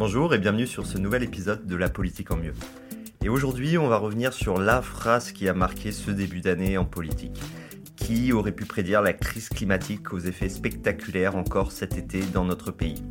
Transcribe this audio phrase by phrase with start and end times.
[0.00, 2.54] Bonjour et bienvenue sur ce nouvel épisode de La politique en mieux.
[3.22, 6.86] Et aujourd'hui, on va revenir sur la phrase qui a marqué ce début d'année en
[6.86, 7.38] politique.
[7.96, 12.70] Qui aurait pu prédire la crise climatique aux effets spectaculaires encore cet été dans notre
[12.70, 13.04] pays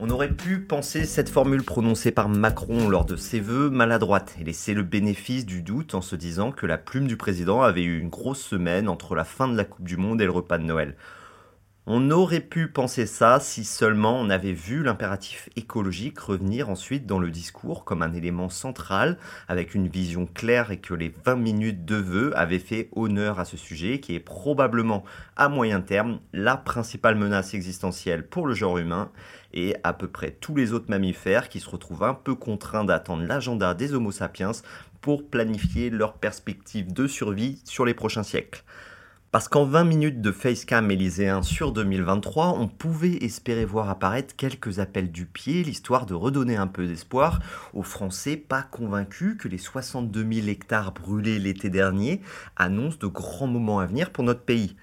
[0.00, 4.44] on aurait pu penser cette formule prononcée par Macron lors de ses vœux maladroite et
[4.44, 7.98] laisser le bénéfice du doute en se disant que la plume du président avait eu
[7.98, 10.62] une grosse semaine entre la fin de la Coupe du Monde et le repas de
[10.62, 10.94] Noël.
[11.90, 17.18] On aurait pu penser ça si seulement on avait vu l'impératif écologique revenir ensuite dans
[17.18, 19.16] le discours comme un élément central,
[19.48, 23.46] avec une vision claire et que les 20 minutes de vœux avaient fait honneur à
[23.46, 25.02] ce sujet qui est probablement
[25.34, 29.10] à moyen terme la principale menace existentielle pour le genre humain
[29.54, 33.22] et à peu près tous les autres mammifères qui se retrouvent un peu contraints d'attendre
[33.22, 34.52] l'agenda des Homo sapiens
[35.00, 38.62] pour planifier leurs perspectives de survie sur les prochains siècles.
[39.30, 44.78] Parce qu'en 20 minutes de Facecam élyséen sur 2023, on pouvait espérer voir apparaître quelques
[44.78, 47.40] appels du pied, l'histoire de redonner un peu d'espoir
[47.74, 52.22] aux Français pas convaincus que les 62 000 hectares brûlés l'été dernier
[52.56, 54.76] annoncent de grands moments à venir pour notre pays.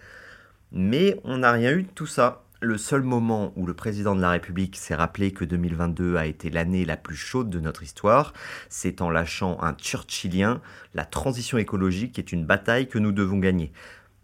[0.72, 2.44] Mais on n'a rien eu de tout ça.
[2.62, 6.51] Le seul moment où le président de la République s'est rappelé que 2022 a été
[6.51, 8.31] l'année la plus chaude de notre histoire,
[8.69, 10.62] c'est en lâchant un Churchillien,
[10.94, 13.72] la transition écologique est une bataille que nous devons gagner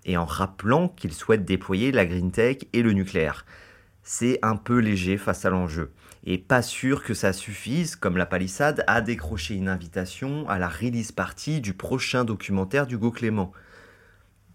[0.06, 3.46] et en rappelant qu'il souhaite déployer la green tech et le nucléaire.
[4.04, 5.92] C'est un peu léger face à l'enjeu,
[6.24, 10.70] et pas sûr que ça suffise, comme la palissade, à décrocher une invitation à la
[10.70, 13.52] release party du prochain documentaire d'Hugo Clément.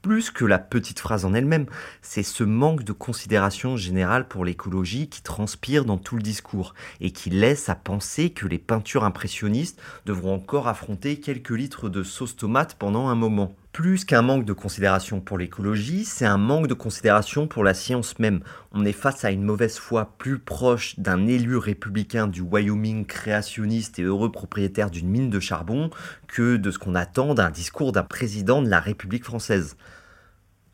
[0.02, 1.66] Plus que la petite phrase en elle-même,
[2.00, 7.10] c'est ce manque de considération générale pour l'écologie qui transpire dans tout le discours et
[7.10, 12.36] qui laisse à penser que les peintures impressionnistes devront encore affronter quelques litres de sauce
[12.36, 16.72] tomate pendant un moment plus qu'un manque de considération pour l'écologie, c'est un manque de
[16.72, 18.40] considération pour la science même.
[18.72, 23.98] On est face à une mauvaise foi plus proche d'un élu républicain du Wyoming créationniste
[23.98, 25.90] et heureux propriétaire d'une mine de charbon
[26.26, 29.76] que de ce qu'on attend d'un discours d'un président de la République française.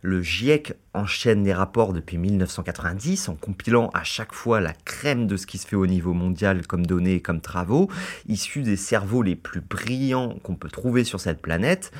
[0.02, 5.36] Le GIEC enchaîne les rapports depuis 1990 en compilant à chaque fois la crème de
[5.36, 7.90] ce qui se fait au niveau mondial comme données et comme travaux,
[8.28, 11.90] issus des cerveaux les plus brillants qu'on peut trouver sur cette planète.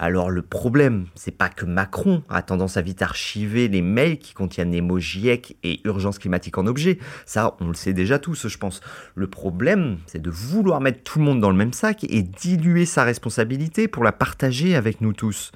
[0.00, 4.32] Alors le problème, c'est pas que Macron a tendance à vite archiver les mails qui
[4.32, 6.98] contiennent les mots GIEC et urgence climatique en objet.
[7.26, 8.80] Ça, on le sait déjà tous, je pense.
[9.16, 12.86] Le problème, c'est de vouloir mettre tout le monde dans le même sac et diluer
[12.86, 15.50] sa responsabilité pour la partager avec nous tous.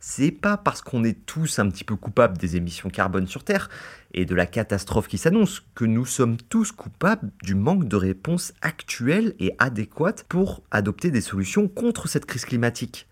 [0.00, 3.68] C'est pas parce qu'on est tous un petit peu coupables des émissions carbone sur Terre
[4.14, 8.54] et de la catastrophe qui s'annonce que nous sommes tous coupables du manque de réponses
[8.62, 13.06] actuelles et adéquates pour adopter des solutions contre cette crise climatique.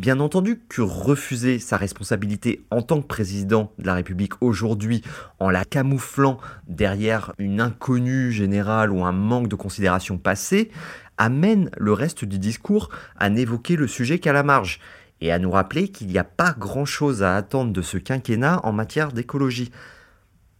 [0.00, 5.02] Bien entendu que refuser sa responsabilité en tant que président de la République aujourd'hui
[5.38, 10.70] en la camouflant derrière une inconnue générale ou un manque de considération passée
[11.18, 12.88] amène le reste du discours
[13.18, 14.80] à n'évoquer le sujet qu'à la marge
[15.20, 18.72] et à nous rappeler qu'il n'y a pas grand-chose à attendre de ce quinquennat en
[18.72, 19.70] matière d'écologie.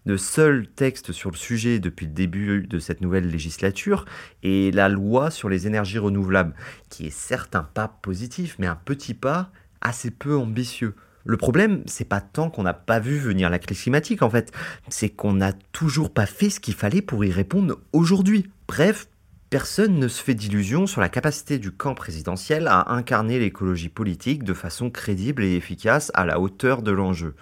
[0.06, 4.06] Le seul texte sur le sujet depuis le début de cette nouvelle législature
[4.42, 6.54] est la loi sur les énergies renouvelables,
[6.88, 9.50] qui est certes un pas positif, mais un petit pas
[9.82, 10.94] assez peu ambitieux.
[11.26, 14.52] Le problème, c'est pas tant qu'on n'a pas vu venir la crise climatique en fait,
[14.88, 18.50] c'est qu'on n'a toujours pas fait ce qu'il fallait pour y répondre aujourd'hui.
[18.68, 19.06] Bref,
[19.50, 24.44] personne ne se fait d'illusions sur la capacité du camp présidentiel à incarner l'écologie politique
[24.44, 27.34] de façon crédible et efficace à la hauteur de l'enjeu.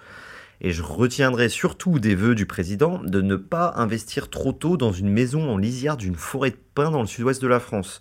[0.61, 4.93] Et je retiendrai surtout des vœux du président de ne pas investir trop tôt dans
[4.93, 8.01] une maison en lisière d'une forêt de pins dans le sud-ouest de la France.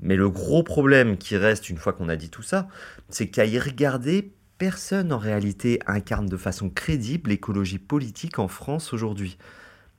[0.00, 2.68] Mais le gros problème qui reste une fois qu'on a dit tout ça,
[3.08, 8.92] c'est qu'à y regarder, personne en réalité incarne de façon crédible l'écologie politique en France
[8.92, 9.38] aujourd'hui.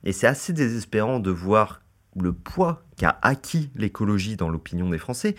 [0.04, 1.80] Et c'est assez désespérant de voir
[2.16, 5.34] le poids qu'a acquis l'écologie dans l'opinion des Français,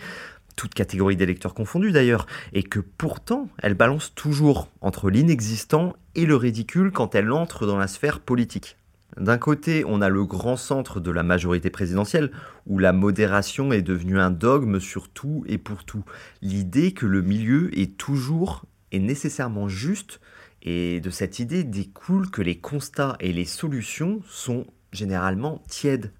[0.56, 6.36] toutes catégories d'électeurs confondus d'ailleurs, et que pourtant elle balance toujours entre l'inexistant et le
[6.36, 8.76] ridicule quand elle entre dans la sphère politique.
[9.18, 12.32] D'un côté, on a le grand centre de la majorité présidentielle,
[12.66, 16.04] où la modération est devenue un dogme sur tout et pour tout.
[16.42, 20.20] L'idée que le milieu est toujours et nécessairement juste,
[20.62, 26.12] et de cette idée découle que les constats et les solutions sont généralement tièdes.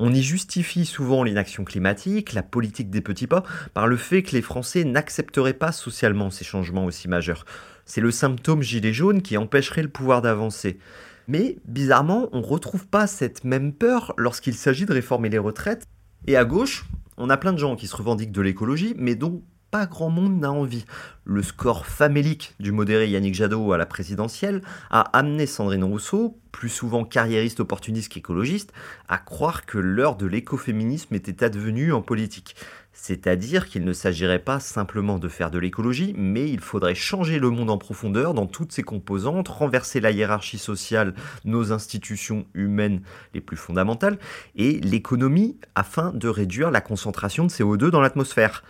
[0.00, 3.42] On y justifie souvent l'inaction climatique, la politique des petits pas,
[3.74, 7.44] par le fait que les Français n'accepteraient pas socialement ces changements aussi majeurs.
[7.84, 10.78] C'est le symptôme gilet jaune qui empêcherait le pouvoir d'avancer.
[11.26, 15.84] Mais bizarrement, on ne retrouve pas cette même peur lorsqu'il s'agit de réformer les retraites.
[16.28, 16.84] Et à gauche,
[17.16, 20.40] on a plein de gens qui se revendiquent de l'écologie, mais dont pas grand monde
[20.40, 20.84] n'a envie.
[21.24, 26.70] Le score famélique du modéré Yannick Jadot à la présidentielle a amené Sandrine Rousseau, plus
[26.70, 28.72] souvent carriériste opportuniste qu'écologiste,
[29.08, 32.56] à croire que l'heure de l'écoféminisme était advenue en politique.
[32.92, 37.50] C'est-à-dire qu'il ne s'agirait pas simplement de faire de l'écologie, mais il faudrait changer le
[37.50, 43.02] monde en profondeur dans toutes ses composantes, renverser la hiérarchie sociale, nos institutions humaines
[43.34, 44.18] les plus fondamentales,
[44.56, 48.64] et l'économie afin de réduire la concentration de CO2 dans l'atmosphère.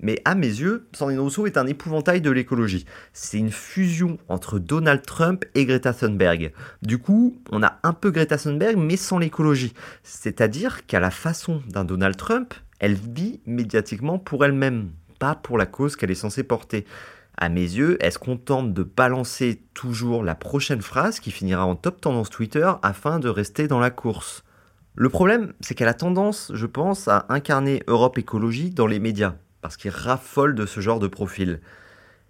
[0.00, 2.84] Mais à mes yeux, Sandrine Rousseau est un épouvantail de l'écologie.
[3.12, 6.52] C'est une fusion entre Donald Trump et Greta Thunberg.
[6.82, 9.74] Du coup, on a un peu Greta Thunberg, mais sans l'écologie.
[10.02, 15.66] C'est-à-dire qu'à la façon d'un Donald Trump, elle vit médiatiquement pour elle-même, pas pour la
[15.66, 16.86] cause qu'elle est censée porter.
[17.36, 21.76] À mes yeux, elle se contente de balancer toujours la prochaine phrase qui finira en
[21.76, 24.44] top tendance Twitter afin de rester dans la course?
[24.94, 29.36] Le problème, c'est qu'elle a tendance, je pense, à incarner Europe Écologie dans les médias
[29.60, 31.60] parce qu'il raffole de ce genre de profil.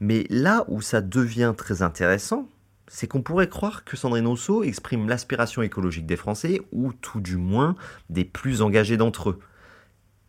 [0.00, 2.48] Mais là où ça devient très intéressant,
[2.86, 7.36] c'est qu'on pourrait croire que Sandrine Rousseau exprime l'aspiration écologique des Français, ou tout du
[7.36, 7.76] moins
[8.08, 9.38] des plus engagés d'entre eux.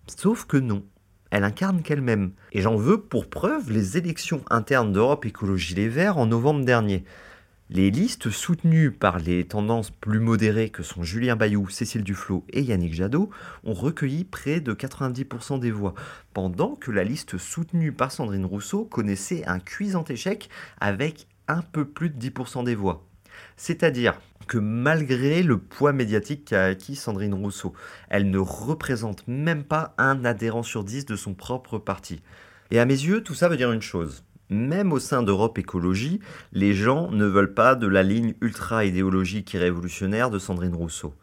[0.08, 0.84] Sauf que non,
[1.32, 2.32] elle incarne qu'elle-même.
[2.52, 7.04] Et j'en veux pour preuve les élections internes d'Europe Écologie Les Verts en novembre dernier.
[7.72, 12.64] Les listes soutenues par les tendances plus modérées que sont Julien Bayou, Cécile Duflot et
[12.64, 13.30] Yannick Jadot
[13.64, 15.94] ont recueilli près de 90% des voix,
[16.34, 20.50] pendant que la liste soutenue par Sandrine Rousseau connaissait un cuisant échec
[20.80, 23.06] avec un peu plus de 10% des voix.
[23.56, 27.76] C'est-à-dire que malgré le poids médiatique qu'a acquis Sandrine Rousseau,
[28.10, 32.24] elle ne représente même pas un adhérent sur 10 de son propre parti.
[32.72, 36.20] Et à mes yeux, tout ça veut dire une chose même au sein d'Europe Écologie,
[36.52, 41.14] les gens ne veulent pas de la ligne ultra-idéologique et révolutionnaire de Sandrine Rousseau.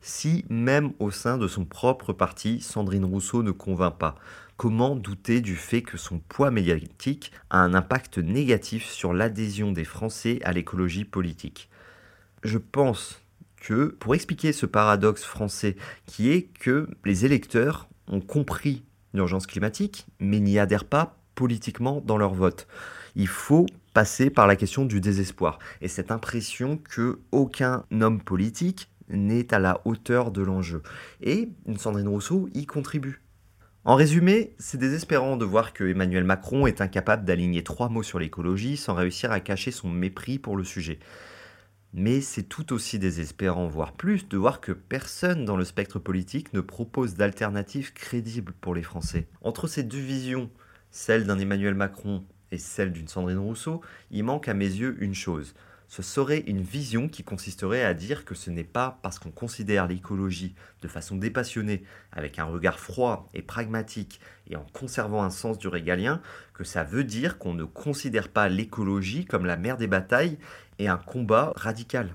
[0.00, 4.16] Si, même au sein de son propre parti, Sandrine Rousseau ne convainc pas,
[4.56, 9.84] comment douter du fait que son poids médiatique a un impact négatif sur l'adhésion des
[9.84, 11.70] Français à l'écologie politique?
[12.42, 13.20] Je pense
[13.60, 18.82] que, pour expliquer ce paradoxe français, qui est que les électeurs ont compris
[19.14, 22.66] l'urgence climatique, mais n'y adhèrent pas politiquement dans leur vote.
[23.14, 28.88] Il faut passer par la question du désespoir et cette impression que aucun homme politique
[29.08, 30.82] n'est à la hauteur de l'enjeu.
[31.20, 33.22] Et Sandrine Rousseau y contribue.
[33.84, 38.20] En résumé, c'est désespérant de voir que Emmanuel Macron est incapable d'aligner trois mots sur
[38.20, 41.00] l'écologie sans réussir à cacher son mépris pour le sujet.
[41.92, 46.52] Mais c'est tout aussi désespérant, voire plus, de voir que personne dans le spectre politique
[46.54, 49.26] ne propose d'alternatives crédibles pour les Français.
[49.42, 50.48] Entre ces deux visions,
[50.92, 52.22] celle d'un Emmanuel Macron
[52.52, 53.80] et celle d'une Sandrine Rousseau,
[54.10, 55.54] il manque à mes yeux une chose.
[55.88, 59.86] Ce serait une vision qui consisterait à dire que ce n'est pas parce qu'on considère
[59.86, 61.82] l'écologie de façon dépassionnée,
[62.12, 66.22] avec un regard froid et pragmatique, et en conservant un sens du régalien,
[66.54, 70.38] que ça veut dire qu'on ne considère pas l'écologie comme la mère des batailles
[70.78, 72.14] et un combat radical.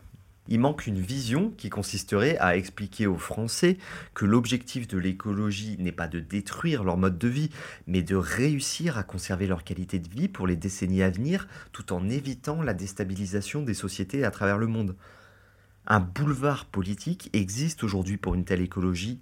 [0.50, 3.78] Il manque une vision qui consisterait à expliquer aux Français
[4.14, 7.50] que l'objectif de l'écologie n'est pas de détruire leur mode de vie,
[7.86, 11.92] mais de réussir à conserver leur qualité de vie pour les décennies à venir, tout
[11.94, 14.96] en évitant la déstabilisation des sociétés à travers le monde.
[15.86, 19.20] Un boulevard politique existe aujourd'hui pour une telle écologie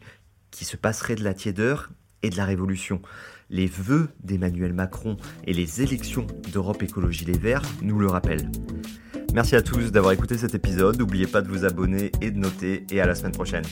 [0.52, 1.90] qui se passerait de la tiédeur
[2.24, 3.02] et de la révolution.
[3.50, 8.50] Les vœux d'Emmanuel Macron et les élections d'Europe Écologie Les Verts nous le rappellent.
[9.36, 10.98] Merci à tous d'avoir écouté cet épisode.
[10.98, 13.66] N'oubliez pas de vous abonner et de noter et à la semaine prochaine.